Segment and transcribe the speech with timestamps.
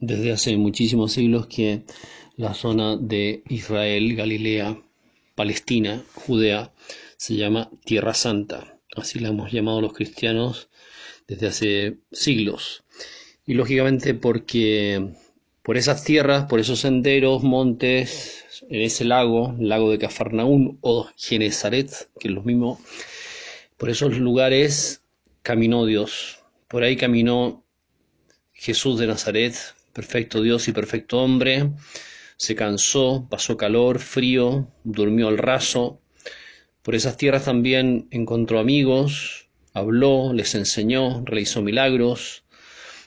[0.00, 1.84] desde hace muchísimos siglos que
[2.36, 4.82] la zona de Israel, Galilea,
[5.34, 6.72] Palestina, Judea,
[7.16, 8.78] se llama Tierra Santa.
[8.96, 10.68] Así la hemos llamado los cristianos
[11.28, 12.82] desde hace siglos.
[13.46, 15.14] Y lógicamente porque
[15.62, 22.08] por esas tierras, por esos senderos, montes, en ese lago, lago de Cafarnaún o Genezaret,
[22.18, 22.80] que es lo mismo,
[23.76, 25.02] por esos lugares
[25.42, 26.40] caminó Dios.
[26.68, 27.64] Por ahí caminó
[28.52, 29.54] Jesús de Nazaret,
[29.92, 31.70] perfecto Dios y perfecto hombre,
[32.36, 36.00] se cansó, pasó calor, frío, durmió al raso.
[36.82, 42.44] Por esas tierras también encontró amigos, habló, les enseñó, realizó milagros.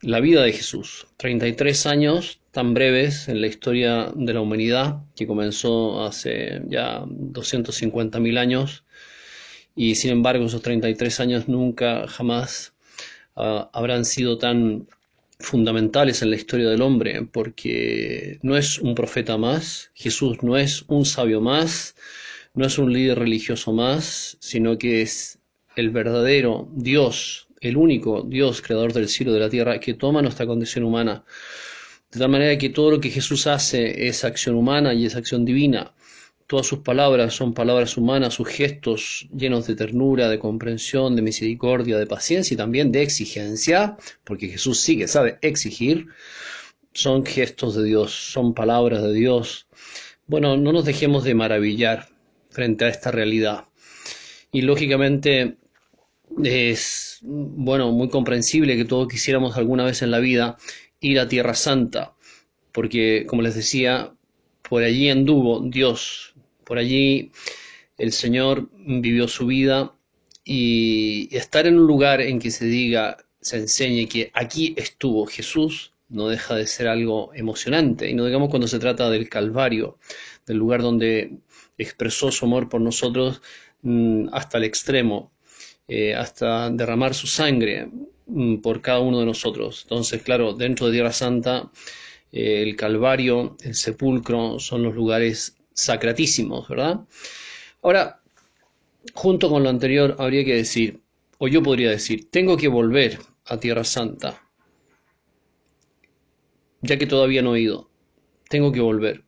[0.00, 5.26] La vida de Jesús, 33 años tan breves en la historia de la humanidad, que
[5.26, 8.84] comenzó hace ya 250.000 años,
[9.74, 12.72] y sin embargo esos 33 años nunca, jamás
[13.34, 14.88] uh, habrán sido tan
[15.38, 20.84] fundamentales en la historia del hombre, porque no es un profeta más, Jesús no es
[20.88, 21.94] un sabio más,
[22.54, 25.38] no es un líder religioso más, sino que es
[25.76, 30.22] el verdadero Dios, el único Dios creador del cielo y de la tierra, que toma
[30.22, 31.24] nuestra condición humana.
[32.10, 35.44] De tal manera que todo lo que Jesús hace es acción humana y es acción
[35.44, 35.92] divina.
[36.46, 41.98] Todas sus palabras son palabras humanas, sus gestos llenos de ternura, de comprensión, de misericordia,
[41.98, 46.06] de paciencia y también de exigencia, porque Jesús sí que sabe exigir,
[46.92, 49.66] son gestos de Dios, son palabras de Dios.
[50.28, 52.08] Bueno, no nos dejemos de maravillar
[52.50, 53.64] frente a esta realidad.
[54.52, 55.56] Y lógicamente
[56.44, 60.56] es, bueno, muy comprensible que todos quisiéramos alguna vez en la vida
[61.00, 62.14] ir a Tierra Santa,
[62.70, 64.12] porque, como les decía,
[64.68, 66.35] por allí anduvo Dios,
[66.66, 67.30] por allí
[67.96, 69.94] el Señor vivió su vida
[70.44, 75.92] y estar en un lugar en que se diga, se enseñe que aquí estuvo Jesús,
[76.08, 78.08] no deja de ser algo emocionante.
[78.10, 79.98] Y no digamos cuando se trata del Calvario,
[80.46, 81.38] del lugar donde
[81.78, 83.42] expresó su amor por nosotros
[83.82, 85.32] mm, hasta el extremo,
[85.88, 87.88] eh, hasta derramar su sangre
[88.26, 89.82] mm, por cada uno de nosotros.
[89.84, 91.70] Entonces, claro, dentro de Tierra Santa,
[92.32, 97.00] eh, el Calvario, el sepulcro, son los lugares sacratísimos, ¿verdad?
[97.82, 98.20] Ahora,
[99.14, 101.02] junto con lo anterior, habría que decir,
[101.38, 104.42] o yo podría decir, tengo que volver a Tierra Santa,
[106.80, 107.88] ya que todavía no he ido,
[108.48, 109.22] tengo que volver.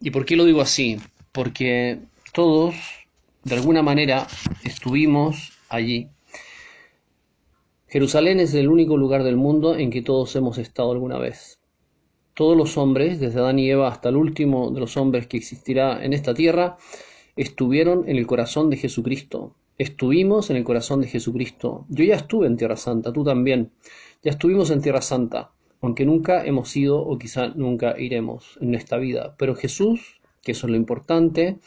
[0.00, 0.98] ¿Y por qué lo digo así?
[1.32, 2.00] Porque
[2.32, 2.74] todos,
[3.44, 4.26] de alguna manera,
[4.64, 6.08] estuvimos allí.
[7.88, 11.60] Jerusalén es el único lugar del mundo en que todos hemos estado alguna vez.
[12.34, 16.04] Todos los hombres, desde Adán y Eva hasta el último de los hombres que existirá
[16.04, 16.76] en esta tierra,
[17.36, 19.54] estuvieron en el corazón de Jesucristo.
[19.78, 21.86] Estuvimos en el corazón de Jesucristo.
[21.88, 23.70] Yo ya estuve en Tierra Santa, tú también.
[24.24, 28.96] Ya estuvimos en Tierra Santa, aunque nunca hemos ido o quizá nunca iremos en esta
[28.96, 29.36] vida.
[29.38, 31.58] Pero Jesús, que eso es lo importante,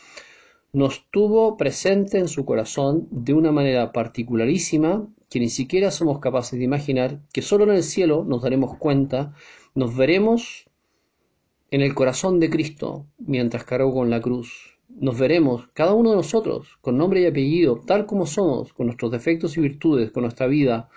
[0.73, 6.57] nos tuvo presente en su corazón de una manera particularísima que ni siquiera somos capaces
[6.59, 9.33] de imaginar, que solo en el cielo nos daremos cuenta
[9.77, 10.67] nos veremos
[11.69, 14.79] en el corazón de Cristo mientras cargó con la cruz.
[14.89, 19.11] Nos veremos, cada uno de nosotros, con nombre y apellido, tal como somos, con nuestros
[19.11, 20.89] defectos y virtudes, con nuestra vida,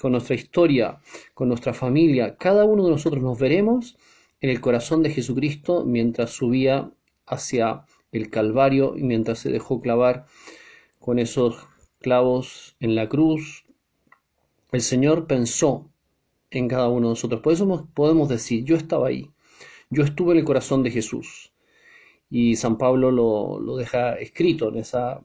[0.00, 0.98] con nuestra historia,
[1.34, 2.38] con nuestra familia.
[2.38, 3.98] Cada uno de nosotros nos veremos
[4.40, 6.90] en el corazón de Jesucristo mientras subía
[7.26, 10.24] hacia el Calvario y mientras se dejó clavar
[10.98, 11.68] con esos
[12.00, 13.66] clavos en la cruz.
[14.70, 15.91] El Señor pensó
[16.58, 17.40] en cada uno de nosotros.
[17.40, 19.30] Por eso podemos decir, yo estaba ahí,
[19.90, 21.52] yo estuve en el corazón de Jesús.
[22.30, 25.22] Y San Pablo lo, deja escrito en esa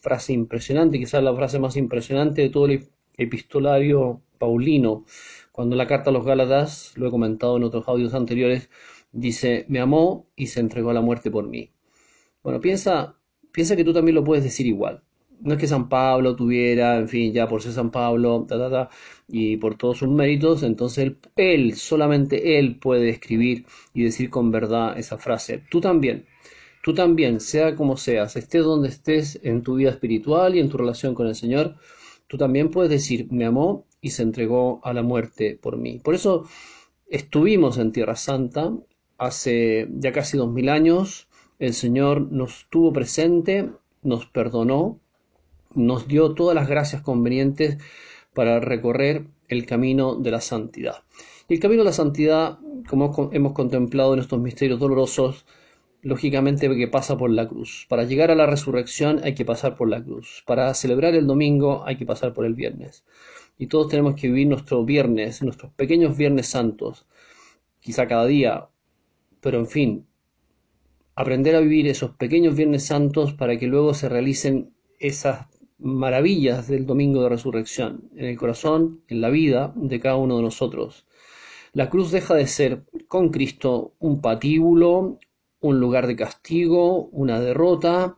[0.00, 5.04] frase impresionante, quizás la frase más impresionante de todo el epistolario paulino.
[5.52, 8.70] Cuando la carta a los Gálatas, lo he comentado en otros audios anteriores,
[9.12, 11.70] dice, me amó y se entregó a la muerte por mí.
[12.42, 13.16] Bueno, piensa,
[13.52, 15.02] piensa que tú también lo puedes decir igual
[15.40, 18.46] no es que San Pablo tuviera, en fin, ya por ser San Pablo,
[19.28, 24.98] y por todos sus méritos, entonces él, solamente él puede escribir y decir con verdad
[24.98, 25.62] esa frase.
[25.70, 26.26] Tú también,
[26.82, 30.78] tú también, sea como seas, estés donde estés en tu vida espiritual y en tu
[30.78, 31.76] relación con el Señor,
[32.26, 36.00] tú también puedes decir, me amó y se entregó a la muerte por mí.
[36.02, 36.46] Por eso
[37.08, 38.72] estuvimos en Tierra Santa
[39.18, 41.28] hace ya casi dos mil años,
[41.58, 43.70] el Señor nos tuvo presente,
[44.02, 44.98] nos perdonó,
[45.74, 47.78] nos dio todas las gracias convenientes
[48.34, 51.02] para recorrer el camino de la santidad.
[51.48, 52.58] Y el camino de la santidad,
[52.88, 55.46] como hemos contemplado en estos misterios dolorosos,
[56.02, 57.86] lógicamente que pasa por la cruz.
[57.88, 60.44] Para llegar a la resurrección hay que pasar por la cruz.
[60.46, 63.04] Para celebrar el domingo hay que pasar por el viernes.
[63.58, 67.06] Y todos tenemos que vivir nuestro viernes, nuestros pequeños viernes santos,
[67.80, 68.68] quizá cada día,
[69.40, 70.06] pero en fin,
[71.14, 75.46] aprender a vivir esos pequeños Viernes Santos para que luego se realicen esas
[75.80, 80.42] maravillas del domingo de resurrección en el corazón, en la vida de cada uno de
[80.42, 81.06] nosotros.
[81.72, 85.18] La cruz deja de ser con Cristo un patíbulo,
[85.60, 88.16] un lugar de castigo, una derrota,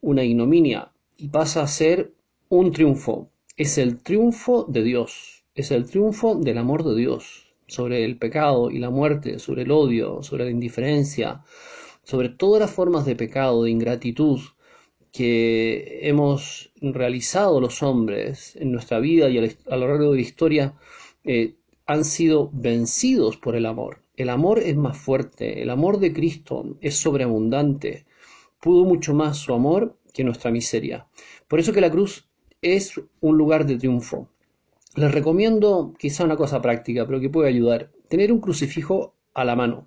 [0.00, 2.12] una ignominia, y pasa a ser
[2.48, 3.30] un triunfo.
[3.56, 8.70] Es el triunfo de Dios, es el triunfo del amor de Dios sobre el pecado
[8.70, 11.42] y la muerte, sobre el odio, sobre la indiferencia,
[12.02, 14.40] sobre todas las formas de pecado, de ingratitud,
[15.14, 20.74] que hemos realizado los hombres en nuestra vida y a lo largo de la historia
[21.22, 21.54] eh,
[21.86, 24.00] han sido vencidos por el amor.
[24.16, 28.06] El amor es más fuerte, el amor de Cristo es sobreabundante,
[28.60, 31.06] pudo mucho más su amor que nuestra miseria.
[31.46, 32.26] Por eso que la cruz
[32.60, 34.28] es un lugar de triunfo.
[34.96, 39.54] Les recomiendo quizá una cosa práctica, pero que puede ayudar, tener un crucifijo a la
[39.54, 39.86] mano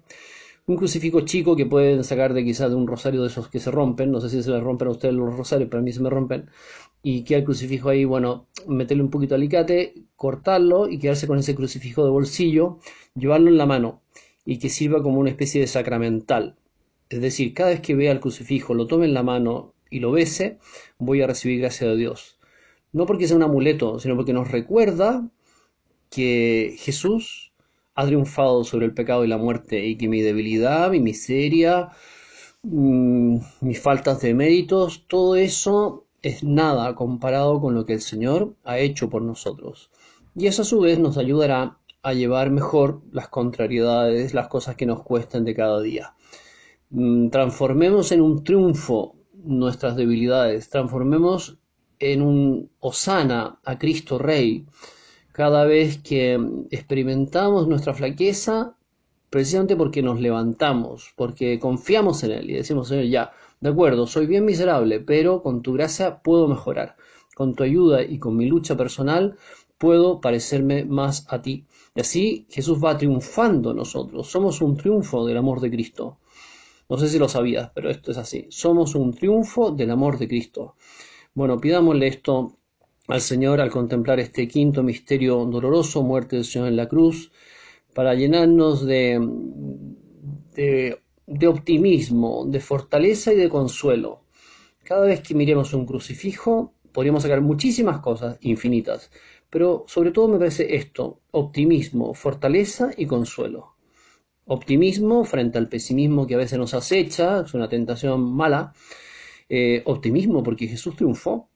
[0.67, 3.71] un crucifijo chico que pueden sacar de quizás de un rosario de esos que se
[3.71, 6.01] rompen, no sé si se les rompen a ustedes los rosarios, pero a mí se
[6.01, 6.49] me rompen,
[7.01, 11.39] y queda el crucifijo ahí, bueno, meterle un poquito de alicate, cortarlo y quedarse con
[11.39, 12.79] ese crucifijo de bolsillo,
[13.15, 14.01] llevarlo en la mano
[14.43, 16.57] y que sirva como una especie de sacramental.
[17.09, 20.11] Es decir, cada vez que vea el crucifijo, lo tome en la mano y lo
[20.11, 20.57] bese,
[20.97, 22.39] voy a recibir gracia de Dios.
[22.91, 25.29] No porque sea un amuleto, sino porque nos recuerda
[26.09, 27.46] que Jesús
[27.97, 31.89] ha triunfado sobre el pecado y la muerte y que mi debilidad, mi miseria,
[32.61, 38.53] mm, mis faltas de méritos, todo eso es nada comparado con lo que el Señor
[38.63, 39.89] ha hecho por nosotros.
[40.35, 44.85] Y eso a su vez nos ayudará a llevar mejor las contrariedades, las cosas que
[44.85, 46.13] nos cuestan de cada día.
[46.91, 51.57] Mm, transformemos en un triunfo nuestras debilidades, transformemos
[51.97, 54.67] en un osana a Cristo Rey,
[55.37, 56.39] cada vez que
[56.71, 58.75] experimentamos nuestra flaqueza,
[59.29, 64.25] precisamente porque nos levantamos, porque confiamos en Él y decimos, Señor, ya, de acuerdo, soy
[64.25, 66.95] bien miserable, pero con tu gracia puedo mejorar.
[67.35, 69.37] Con tu ayuda y con mi lucha personal
[69.77, 71.65] puedo parecerme más a ti.
[71.93, 74.25] Y así Jesús va triunfando nosotros.
[74.25, 76.17] Somos un triunfo del amor de Cristo.
[76.89, 78.47] No sé si lo sabías, pero esto es así.
[78.49, 80.73] Somos un triunfo del amor de Cristo.
[81.35, 82.57] Bueno, pidámosle esto
[83.07, 87.31] al Señor al contemplar este quinto misterio doloroso, muerte del Señor en la cruz,
[87.93, 89.17] para llenarnos de,
[91.47, 94.23] optimismo, de fortaleza y de consuelo.
[94.83, 99.09] Cada vez que miremos un crucifijo, podríamos sacar muchísimas cosas, infinitas,
[99.49, 103.75] pero sobre todo me parece esto, optimismo, fortaleza y consuelo.
[104.45, 108.73] Optimismo frente al pesimismo que a veces nos acecha, es una tentación mala.
[109.49, 111.49] Eh, optimismo porque Jesús triunfó,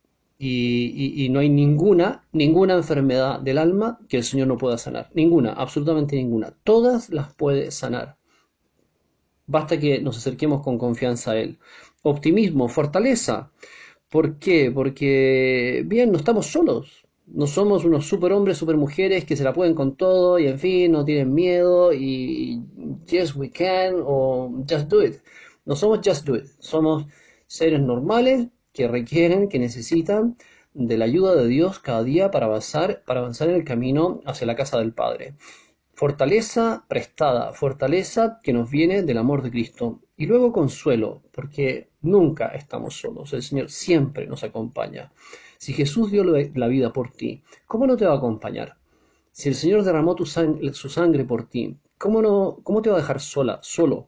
[0.44, 5.12] y, no hay ninguna, ninguna enfermedad del alma que el Señor no pueda sanar.
[5.14, 6.56] Ninguna, absolutamente ninguna.
[6.64, 8.18] Todas las puede sanar.
[9.46, 11.60] Basta que nos acerquemos con confianza a Él.
[12.02, 13.52] Optimismo, fortaleza.
[14.10, 14.72] ¿Por qué?
[14.72, 17.06] Porque, bien, no estamos solos.
[17.28, 21.06] No somos unos superhombres, supermujeres que se la pueden con todo y en fin, no
[21.06, 22.64] tienen miedo y
[23.06, 25.22] yes we can o just do it.
[25.66, 26.46] No somos just do it.
[26.60, 27.06] Somos
[27.46, 28.48] seres normales
[28.82, 30.38] que requieren, que necesitan
[30.74, 34.48] de la ayuda de Dios cada día para avanzar, para avanzar en el camino hacia
[34.48, 35.36] la casa del Padre.
[35.94, 40.00] Fortaleza prestada, fortaleza que nos viene del amor de Cristo.
[40.18, 45.12] Y luego consuelo, porque nunca estamos solos, el Señor siempre nos acompaña.
[45.60, 48.78] Si Jesús dio la vida por ti, ¿cómo no te va a acompañar?
[49.32, 53.20] Si el Señor derramó su sangre por ti, ¿cómo, no, ¿cómo te va a dejar
[53.20, 54.08] sola, solo?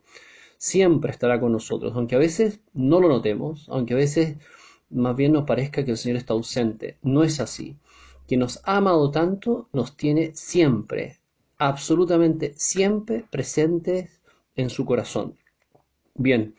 [0.64, 4.38] siempre estará con nosotros, aunque a veces no lo notemos, aunque a veces
[4.94, 6.98] más bien nos parezca que el Señor está ausente.
[7.02, 7.78] No es así.
[8.28, 11.20] Quien nos ha amado tanto nos tiene siempre,
[11.58, 14.22] absolutamente siempre presentes
[14.56, 15.36] en su corazón.
[16.16, 16.56] Bien,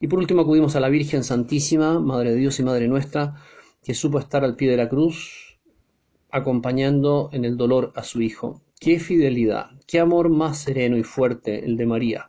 [0.00, 3.36] y por último acudimos a la Virgen Santísima, Madre de Dios y Madre nuestra,
[3.82, 5.58] que supo estar al pie de la cruz,
[6.30, 8.62] acompañando en el dolor a su Hijo.
[8.78, 12.28] Qué fidelidad, qué amor más sereno y fuerte el de María.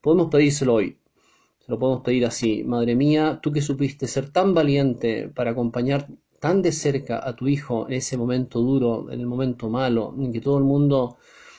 [0.00, 0.98] Podemos pedírselo hoy.
[1.64, 2.62] Se lo podemos pedir así.
[2.62, 7.48] Madre mía, tú que supiste ser tan valiente para acompañar tan de cerca a tu
[7.48, 11.16] hijo en ese momento duro, en el momento malo, en que todo el mundo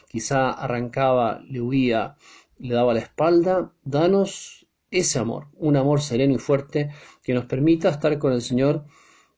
[0.08, 2.18] quizá arrancaba, le huía,
[2.60, 6.92] le daba la espalda, danos ese amor, un amor sereno y fuerte
[7.24, 8.86] que nos permita estar con el Señor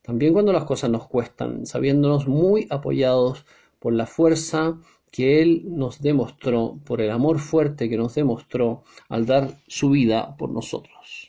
[0.01, 3.45] también cuando las cosas nos cuestan, sabiéndonos muy apoyados
[3.79, 4.77] por la fuerza
[5.11, 10.35] que Él nos demostró, por el amor fuerte que nos demostró al dar su vida
[10.37, 11.26] por nosotros.